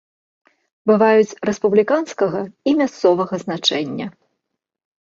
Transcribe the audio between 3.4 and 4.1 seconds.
значэння.